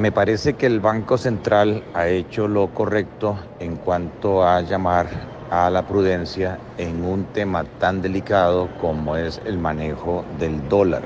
Me 0.00 0.12
parece 0.12 0.54
que 0.54 0.64
el 0.64 0.80
Banco 0.80 1.18
Central 1.18 1.84
ha 1.92 2.08
hecho 2.08 2.48
lo 2.48 2.68
correcto 2.68 3.36
en 3.58 3.76
cuanto 3.76 4.42
a 4.42 4.62
llamar 4.62 5.10
a 5.50 5.68
la 5.68 5.82
prudencia 5.82 6.58
en 6.78 7.04
un 7.04 7.26
tema 7.34 7.64
tan 7.78 8.00
delicado 8.00 8.70
como 8.80 9.16
es 9.16 9.42
el 9.44 9.58
manejo 9.58 10.24
del 10.38 10.66
dólar. 10.70 11.02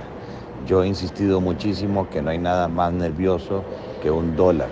Yo 0.65 0.85
he 0.85 0.87
insistido 0.87 1.41
muchísimo 1.41 2.09
que 2.09 2.23
no 2.23 2.31
hay 2.31 2.39
nada 2.39 2.69
más 2.69 2.93
nervioso 2.93 3.65
que 4.01 4.13
un 4.13 4.37
dólar. 4.37 4.71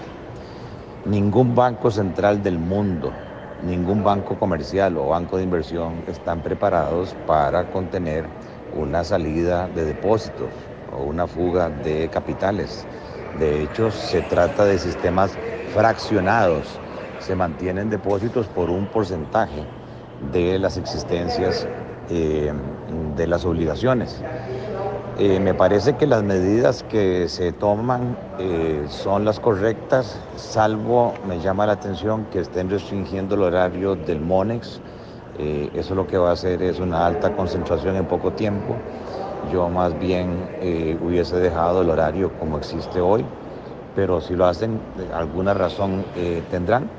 Ningún 1.05 1.57
banco 1.57 1.91
central 1.91 2.45
del 2.45 2.61
mundo, 2.61 3.13
ningún 3.61 4.05
banco 4.05 4.37
comercial 4.39 4.99
o 4.99 5.09
banco 5.09 5.37
de 5.37 5.43
inversión 5.43 6.05
están 6.07 6.43
preparados 6.43 7.13
para 7.27 7.65
contener 7.65 8.29
una 8.73 9.03
salida 9.03 9.67
de 9.67 9.85
depósitos 9.85 10.53
o 10.93 11.03
una 11.03 11.27
fuga 11.27 11.71
de 11.71 12.09
capitales. 12.09 12.87
De 13.39 13.63
hecho, 13.63 13.91
se 13.91 14.23
trata 14.23 14.65
de 14.65 14.79
sistemas 14.79 15.39
fraccionados 15.73 16.79
se 17.23 17.37
mantienen 17.37 17.89
depósitos 17.89 18.47
por 18.49 18.69
un 18.69 18.87
porcentaje 18.87 19.65
de 20.33 20.59
las 20.59 20.77
existencias 20.77 21.67
eh, 22.11 22.53
de 23.17 23.27
las 23.27 23.45
obligaciones. 23.45 24.21
Eh, 25.19 25.39
me 25.39 25.55
parece 25.55 25.95
que 25.95 26.07
las 26.07 26.23
medidas 26.23 26.83
que 26.83 27.29
se 27.29 27.53
toman 27.53 28.17
eh, 28.39 28.85
son 28.89 29.25
las 29.25 29.39
correctas, 29.39 30.19
salvo 30.37 31.15
me 31.29 31.39
llama 31.39 31.67
la 31.67 31.75
atención 31.75 32.25
que 32.33 32.41
estén 32.41 32.71
restringiendo 32.71 33.35
el 33.37 33.43
horario 33.43 33.95
del 33.95 34.21
MONEX. 34.21 34.81
eso 35.39 35.95
lo 35.95 36.07
que 36.07 36.19
va 36.19 36.31
a 36.31 36.33
hacer 36.33 36.63
es 36.63 36.79
una 36.79 37.07
alta 37.07 37.31
concentración 37.35 37.97
en 37.97 38.07
poco 38.07 38.33
tiempo. 38.33 38.75
Yo 39.43 39.69
más 39.71 39.99
bien 39.99 40.53
hubiese 41.01 41.37
dejado 41.39 41.83
el 41.83 41.91
horario 41.91 42.37
como 42.37 42.59
existe 42.59 43.01
hoy, 43.01 43.29
pero 43.93 44.21
si 44.21 44.35
lo 44.37 44.47
hacen, 44.47 44.89
alguna 45.13 45.55
razón 45.55 46.11
tendrán. 46.49 46.93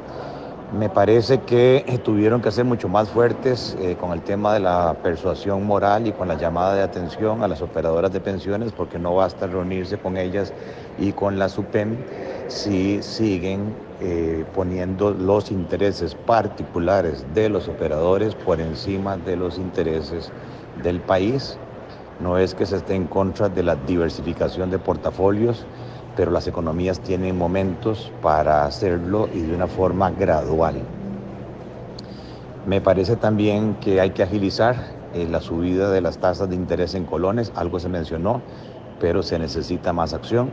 Me 0.70 0.90
parece 0.90 1.44
que 1.46 1.84
eh, 1.88 2.00
tuvieron 2.00 2.42
que 2.42 2.52
ser 2.52 2.66
mucho 2.66 2.90
más 2.90 3.12
fuertes 3.12 3.76
eh, 3.80 3.98
con 3.98 4.12
el 4.14 4.24
tema 4.24 4.54
de 4.54 4.60
la 4.62 5.02
persuasión 5.04 5.64
moral 5.66 6.08
y 6.08 6.14
con 6.14 6.28
la 6.28 6.36
llamada 6.36 6.74
de 6.76 6.82
atención 6.82 7.44
a 7.44 7.48
las 7.50 7.62
operadoras 7.62 8.12
de 8.12 8.22
pensiones, 8.22 8.74
porque 8.74 8.98
no 9.00 9.16
basta 9.16 9.48
reunirse 9.48 10.00
con 10.00 10.18
ellas 10.18 10.54
y 10.96 11.14
con 11.14 11.38
la 11.40 11.50
SUPEM 11.50 12.06
si 12.48 13.04
siguen 13.04 13.84
eh, 14.00 14.46
poniendo 14.52 15.14
los 15.14 15.52
intereses 15.52 16.16
particulares 16.16 17.34
de 17.34 17.50
los 17.50 17.68
operadores 17.68 18.36
por 18.36 18.60
encima 18.62 19.18
de 19.18 19.36
los 19.38 19.58
intereses 19.58 20.34
del 20.74 21.04
país. 21.04 21.62
No 22.24 22.38
es 22.38 22.56
que 22.56 22.66
se 22.66 22.78
esté 22.78 22.96
en 22.96 23.08
contra 23.08 23.50
de 23.50 23.64
la 23.64 23.76
diversificación 23.76 24.72
de 24.72 24.80
portafolios, 24.80 25.66
pero 26.16 26.32
las 26.32 26.48
economías 26.48 27.02
tienen 27.02 27.38
momentos 27.38 28.14
para 28.22 28.66
hacerlo 28.66 29.28
y 29.34 29.42
de 29.42 29.54
una 29.54 29.68
forma 29.68 30.10
gradual. 30.10 30.76
Me 32.66 32.80
parece 32.80 33.18
también 33.18 33.76
que 33.82 34.00
hay 34.00 34.12
que 34.12 34.24
agilizar 34.24 34.78
eh, 35.14 35.28
la 35.30 35.42
subida 35.42 35.92
de 35.92 36.00
las 36.00 36.18
tasas 36.18 36.50
de 36.50 36.56
interés 36.56 36.96
en 36.96 37.04
colones, 37.04 37.52
algo 37.58 37.78
se 37.82 37.90
mencionó, 37.90 38.42
pero 39.02 39.22
se 39.22 39.38
necesita 39.38 39.92
más 39.92 40.14
acción. 40.14 40.50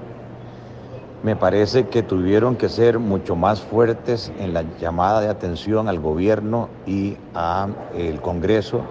Me 1.22 1.36
parece 1.36 1.86
que 1.86 2.02
tuvieron 2.02 2.56
que 2.56 2.68
ser 2.68 2.98
mucho 2.98 3.36
más 3.36 3.60
fuertes 3.60 4.32
en 4.40 4.54
la 4.54 4.64
llamada 4.80 5.20
de 5.20 5.28
atención 5.28 5.86
al 5.86 6.00
gobierno 6.00 6.68
y 6.84 7.16
al 7.32 8.20
Congreso. 8.22 8.82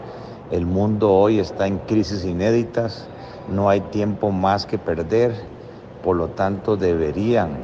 El 0.51 0.65
mundo 0.65 1.13
hoy 1.13 1.39
está 1.39 1.67
en 1.67 1.77
crisis 1.79 2.25
inéditas, 2.25 3.07
no 3.53 3.69
hay 3.69 3.81
tiempo 3.81 4.31
más 4.31 4.65
que 4.65 4.77
perder 4.77 5.33
por 6.03 6.15
lo 6.15 6.29
tanto, 6.29 6.77
deberían 6.77 7.57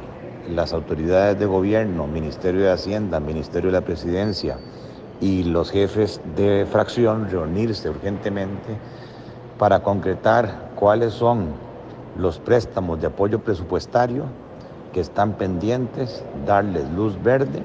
las 0.54 0.72
autoridades 0.72 1.38
de 1.38 1.46
gobierno, 1.46 2.06
Ministerio 2.06 2.60
de 2.62 2.70
Hacienda, 2.70 3.18
Ministerio 3.18 3.70
de 3.70 3.80
la 3.80 3.84
Presidencia 3.84 4.58
y 5.20 5.44
los 5.44 5.70
jefes 5.70 6.20
de 6.36 6.66
fracción 6.70 7.30
reunirse 7.30 7.88
urgentemente 7.88 8.76
para 9.58 9.82
concretar 9.82 10.72
cuáles 10.76 11.14
son 11.14 11.46
los 12.18 12.38
préstamos 12.38 13.00
de 13.00 13.06
apoyo 13.06 13.38
presupuestario 13.40 14.24
que 14.92 15.00
están 15.00 15.32
pendientes, 15.32 16.22
darles 16.46 16.84
luz 16.90 17.20
verde. 17.22 17.62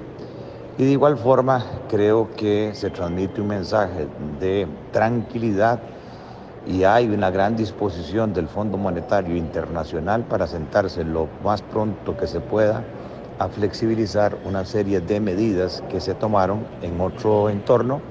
Y 0.77 0.85
de 0.85 0.91
igual 0.91 1.17
forma 1.17 1.65
creo 1.89 2.31
que 2.31 2.71
se 2.73 2.89
transmite 2.89 3.41
un 3.41 3.47
mensaje 3.47 4.07
de 4.39 4.67
tranquilidad 4.91 5.79
y 6.65 6.83
hay 6.83 7.09
una 7.09 7.29
gran 7.29 7.55
disposición 7.55 8.33
del 8.33 8.47
Fondo 8.47 8.77
Monetario 8.77 9.35
Internacional 9.35 10.23
para 10.25 10.47
sentarse 10.47 11.03
lo 11.03 11.27
más 11.43 11.61
pronto 11.61 12.15
que 12.15 12.27
se 12.27 12.39
pueda 12.39 12.85
a 13.37 13.49
flexibilizar 13.49 14.37
una 14.43 14.63
serie 14.65 15.01
de 15.01 15.19
medidas 15.19 15.83
que 15.89 15.99
se 15.99 16.15
tomaron 16.15 16.67
en 16.81 17.01
otro 17.01 17.49
entorno 17.49 18.01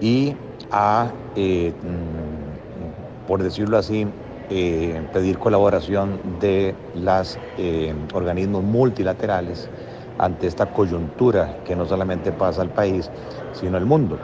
y 0.00 0.36
a, 0.70 1.12
eh, 1.34 1.72
mm, 1.82 3.26
por 3.26 3.42
decirlo 3.42 3.78
así, 3.78 4.06
eh, 4.50 5.02
pedir 5.12 5.38
colaboración 5.38 6.20
de 6.38 6.76
los 6.94 7.38
eh, 7.56 7.94
organismos 8.12 8.62
multilaterales 8.62 9.70
ante 10.18 10.46
esta 10.46 10.66
coyuntura 10.66 11.58
que 11.64 11.76
no 11.76 11.86
solamente 11.86 12.32
pasa 12.32 12.62
al 12.62 12.70
país, 12.70 13.10
sino 13.52 13.76
al 13.76 13.86
mundo. 13.86 14.18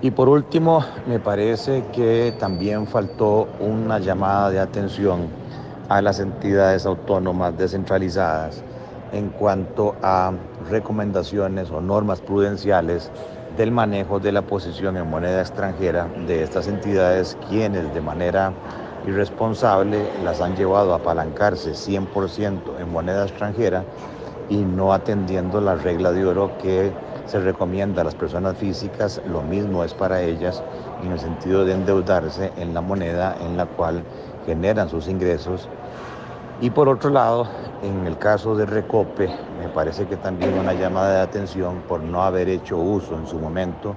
Y 0.00 0.10
por 0.10 0.28
último, 0.28 0.84
me 1.06 1.18
parece 1.18 1.84
que 1.92 2.34
también 2.38 2.86
faltó 2.86 3.48
una 3.60 3.98
llamada 3.98 4.50
de 4.50 4.60
atención 4.60 5.28
a 5.88 6.02
las 6.02 6.20
entidades 6.20 6.84
autónomas 6.86 7.56
descentralizadas 7.56 8.62
en 9.12 9.30
cuanto 9.30 9.94
a 10.02 10.32
recomendaciones 10.70 11.70
o 11.70 11.80
normas 11.80 12.20
prudenciales 12.20 13.10
del 13.56 13.70
manejo 13.70 14.18
de 14.18 14.32
la 14.32 14.42
posición 14.42 14.96
en 14.96 15.08
moneda 15.08 15.40
extranjera 15.40 16.08
de 16.26 16.42
estas 16.42 16.66
entidades, 16.66 17.38
quienes 17.48 17.94
de 17.94 18.00
manera 18.00 18.52
irresponsable 19.06 20.10
las 20.24 20.40
han 20.40 20.56
llevado 20.56 20.92
a 20.92 20.96
apalancarse 20.96 21.72
100% 21.72 22.80
en 22.80 22.92
moneda 22.92 23.24
extranjera 23.24 23.84
y 24.48 24.56
no 24.56 24.92
atendiendo 24.92 25.60
la 25.60 25.74
regla 25.76 26.12
de 26.12 26.24
oro 26.24 26.50
que 26.58 26.92
se 27.26 27.40
recomienda 27.40 28.02
a 28.02 28.04
las 28.04 28.14
personas 28.14 28.56
físicas, 28.56 29.20
lo 29.26 29.42
mismo 29.42 29.84
es 29.84 29.94
para 29.94 30.22
ellas 30.22 30.62
en 31.02 31.12
el 31.12 31.18
sentido 31.18 31.64
de 31.64 31.72
endeudarse 31.72 32.52
en 32.56 32.74
la 32.74 32.80
moneda 32.80 33.36
en 33.40 33.56
la 33.56 33.66
cual 33.66 34.02
generan 34.46 34.88
sus 34.88 35.08
ingresos. 35.08 35.68
Y 36.60 36.70
por 36.70 36.88
otro 36.88 37.10
lado, 37.10 37.48
en 37.82 38.06
el 38.06 38.16
caso 38.16 38.54
de 38.54 38.66
Recope, 38.66 39.28
me 39.58 39.68
parece 39.68 40.06
que 40.06 40.16
también 40.16 40.54
una 40.54 40.72
llamada 40.72 41.16
de 41.16 41.20
atención 41.20 41.82
por 41.88 42.00
no 42.00 42.22
haber 42.22 42.48
hecho 42.48 42.78
uso 42.78 43.16
en 43.16 43.26
su 43.26 43.38
momento 43.38 43.96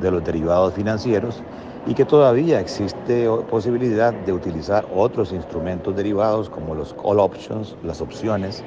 de 0.00 0.10
los 0.10 0.24
derivados 0.24 0.74
financieros 0.74 1.42
y 1.86 1.94
que 1.94 2.04
todavía 2.04 2.60
existe 2.60 3.28
posibilidad 3.50 4.12
de 4.12 4.32
utilizar 4.32 4.86
otros 4.94 5.32
instrumentos 5.32 5.94
derivados 5.94 6.48
como 6.48 6.74
los 6.74 6.94
call 6.94 7.20
options, 7.20 7.76
las 7.82 8.00
opciones, 8.00 8.64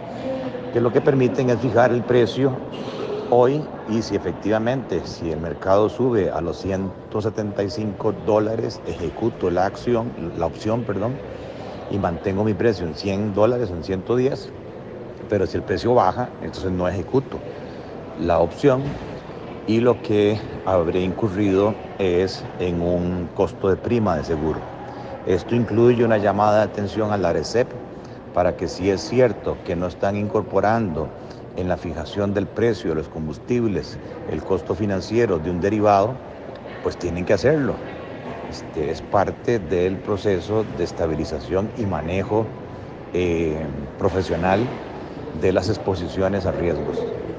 que 0.74 0.82
lo 0.82 0.92
que 0.92 1.02
permiten 1.02 1.50
es 1.50 1.60
fijar 1.60 1.92
el 1.92 2.04
precio 2.04 2.52
hoy 3.30 3.62
y 3.90 4.02
si 4.02 4.16
efectivamente, 4.16 5.06
si 5.06 5.32
el 5.32 5.40
mercado 5.40 5.90
sube 5.90 6.30
a 6.30 6.42
los 6.42 6.58
175 6.58 8.14
dólares, 8.26 8.82
ejecuto 8.86 9.50
la 9.50 9.66
acción, 9.66 10.12
la 10.38 10.46
opción, 10.46 10.84
perdón, 10.84 11.14
y 11.92 11.98
mantengo 11.98 12.44
mi 12.44 12.54
precio 12.54 12.86
en 12.86 12.96
100 12.96 13.34
dólares, 13.34 13.70
en 13.70 13.84
110, 13.84 14.50
pero 15.30 15.48
si 15.48 15.58
el 15.58 15.64
precio 15.64 15.94
baja, 15.94 16.30
entonces 16.42 16.72
no 16.72 16.88
ejecuto 16.88 17.40
la 18.20 18.40
opción 18.40 18.82
y 19.68 19.80
lo 19.80 20.02
que 20.02 20.40
habré 20.66 21.02
incurrido 21.02 21.76
es 22.00 22.44
en 22.60 22.82
un 22.82 23.28
costo 23.36 23.70
de 23.70 23.76
prima 23.78 24.18
de 24.18 24.24
seguro. 24.24 24.62
Esto 25.26 25.56
incluye 25.56 26.04
una 26.04 26.18
llamada 26.18 26.60
de 26.60 26.64
atención 26.64 27.12
a 27.12 27.18
la 27.18 27.34
RECEP 27.34 27.68
para 28.38 28.56
que 28.56 28.68
si 28.68 28.92
es 28.92 29.02
cierto 29.02 29.58
que 29.64 29.76
no 29.76 29.88
están 29.88 30.16
incorporando 30.16 31.10
en 31.56 31.68
la 31.68 31.76
fijación 31.76 32.36
del 32.36 32.46
precio 32.46 32.92
de 32.92 32.96
los 32.98 33.08
combustibles, 33.10 33.98
el 34.28 34.44
costo 34.44 34.76
financiero 34.76 35.40
de 35.40 35.50
un 35.50 35.60
derivado, 35.60 36.20
pues 36.84 36.98
tienen 36.98 37.26
que 37.26 37.34
hacerlo. 37.34 37.80
Este 38.48 38.92
es 38.92 39.02
parte 39.02 39.58
del 39.58 39.98
proceso 39.98 40.64
de 40.64 40.84
estabilización 40.84 41.72
y 41.78 41.88
manejo 41.88 42.46
eh, 43.12 43.66
profesional 43.98 44.70
de 45.34 45.52
las 45.52 45.68
exposiciones 45.70 46.46
a 46.46 46.52
riesgos. 46.52 47.37